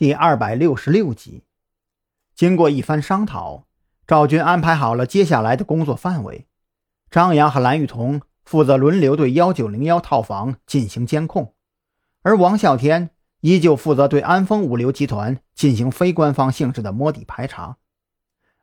[0.00, 1.44] 第二百六十六集，
[2.34, 3.66] 经过一番商讨，
[4.06, 6.46] 赵军安排好了接下来的工作范围。
[7.10, 11.52] 张扬和蓝雨桐负责轮流对幺九零幺套房进行监控，
[12.22, 13.10] 而王啸天
[13.42, 17.76] 依旧负责对安丰物流集团进行非官方性质的摸底排查。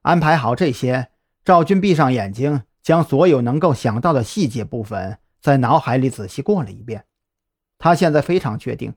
[0.01, 1.11] 安排好这些，
[1.45, 7.05] 赵军闭上眼睛，将所有能够想到的细节部分在脑海里仔细过了一遍。
[7.77, 8.95] 他现在非常确定，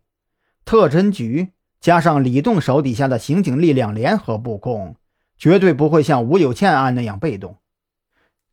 [0.65, 1.53] 特侦局。
[1.81, 4.97] 加上李栋手底下的刑警力量联合布控，
[5.39, 7.57] 绝对不会像吴有倩案那样被动。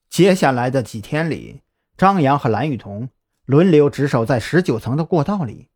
[0.10, 1.62] 接下来的几天里，
[1.98, 3.10] 张扬和蓝雨桐
[3.46, 5.68] 轮流值守在十九层的过道里，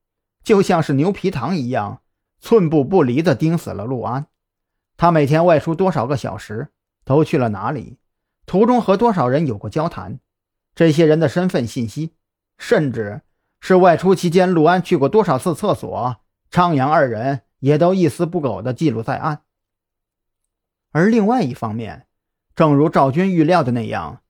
[0.44, 2.02] 就像是牛皮糖一样，
[2.40, 4.28] 寸步不离地盯死了陆安。
[4.96, 6.70] 他每天外出多少个小时，
[7.04, 7.98] 都去了哪里，
[8.46, 10.20] 途中和多少人有过交谈，
[10.74, 12.14] 这些人的身份信息，
[12.58, 13.24] 甚至
[13.60, 16.16] 是外出期间陆安去过多少次厕所。
[16.50, 19.44] 张扬二人也都一丝不苟地记录在案。
[20.92, 22.06] 而另外一方面，
[22.54, 24.22] 正如赵军预料的那样，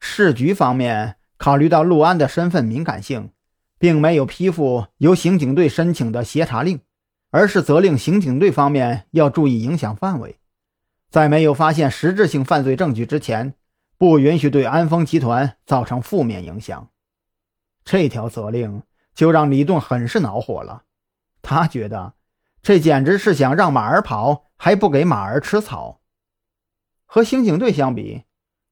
[0.00, 3.30] 市局方面考虑到陆安的身份敏感性，
[3.78, 6.80] 并没有批复由刑警队申请的协查令，
[7.30, 10.38] 而是责令刑警队方面要注意影响范围，
[11.10, 13.54] 在没有发现实质性犯罪证据之前，
[13.98, 16.88] 不允许对安丰集团造成负面影响。
[17.84, 18.82] 这条责令
[19.14, 20.84] 就让李栋很是恼火了。
[21.42, 22.14] 他觉得，
[22.66, 26.00] 这简直是想让马儿跑，还不给马儿吃草。
[27.04, 28.24] 和刑警队相比，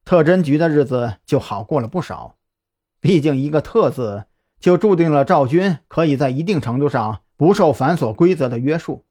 [0.05, 2.35] 特侦局的日子就好过了不少。
[3.01, 4.25] 毕竟一个“特”字，
[4.59, 9.05] 就注定了赵军可以在一定程度上不受繁琐规则的约束。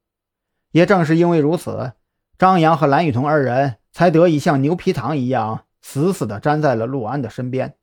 [0.72, 1.94] 也正是因为如此，
[2.38, 7.76] 张扬和蓝雨桐二人才得以像牛皮糖一样，死死地粘在了陆安的身边。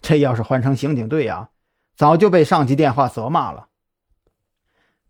[0.00, 1.48] 这要是换成刑警队呀，
[1.96, 3.66] 早就被上级电话责骂了。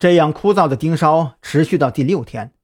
[0.01, 2.55] 这样枯燥的盯梢持续到第六天，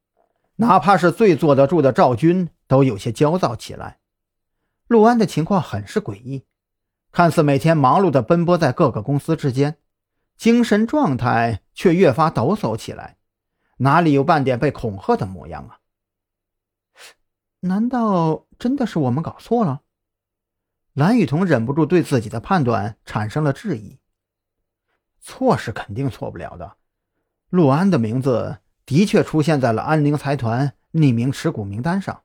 [0.54, 4.00] 哪怕是最坐得住的赵军都有些焦躁起来。
[4.86, 6.46] 陆安的情况很是诡异，
[7.12, 9.76] 看似每天忙碌地奔波在各个公司之间，
[10.38, 13.18] 精神状态却越发抖擞起来，
[13.76, 15.80] 哪里有半点被恐吓的模样啊？
[17.60, 19.82] 难道真的是我们搞错了？
[20.94, 23.98] 蓝雨桐忍不住对自己的判断产生了质疑。
[25.20, 26.78] 错是肯定错不了的。
[27.48, 32.22] 陆安的名字的确出现在了安宁财团匿名持股名单上，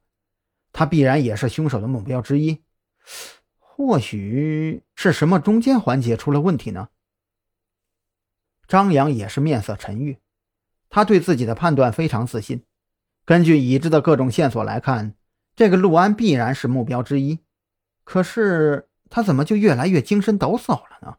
[0.74, 2.62] 他必然也是凶手的目标之一。
[3.58, 6.90] 或许是什么中间环节出了问题呢？
[8.68, 10.20] 张扬也是面色沉郁，
[10.90, 12.64] 他对自己的判断非常自信。
[13.26, 15.16] 根据已知的各种线索来看，
[15.56, 17.40] 这个陆安必然是目标之一。
[18.04, 21.18] 可是他怎么就越来越精神抖擞了呢？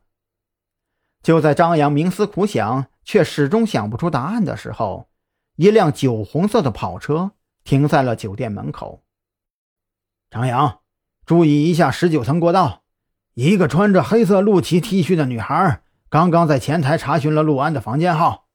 [1.23, 2.87] 就在张扬冥思苦想。
[3.05, 5.09] 却始终想不出答案的时候，
[5.57, 7.33] 一辆酒红色的跑车
[7.65, 9.03] 停在了酒店门口。
[10.31, 10.81] 张扬，
[11.27, 12.85] 注意一下十九层过道，
[13.35, 18.49] 一个穿着黑色露脐 T 恤的女孩刚刚在前台查询了陆安的房间号。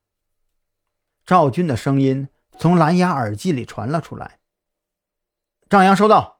[1.25, 4.40] 赵军的声音从蓝牙耳机里传了出来。
[5.69, 6.40] 张扬收到。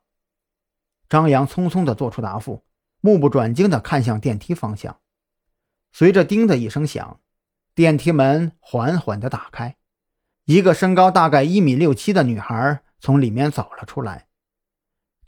[1.10, 2.66] 张扬匆匆地做出答复，
[3.00, 5.00] 目不转睛地看向电梯方向。
[5.94, 7.22] 随着“叮”的一声响。
[7.78, 9.76] 电梯门缓缓地打开，
[10.46, 14.26] 一个身高大概一米六七的女孩从里面走了出来。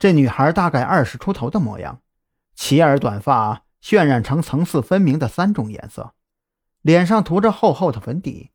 [0.00, 2.00] 这女孩大概二十出头的模样，
[2.56, 6.14] 齐耳短发渲染成层次分明的三种颜色，
[6.82, 8.50] 脸上涂着厚厚的粉底，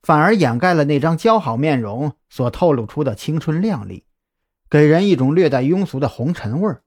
[0.00, 4.04] 反而掩盖了那张姣好面容所透露出的青春靓丽，
[4.68, 6.84] 给人一种略带庸俗的红尘味儿。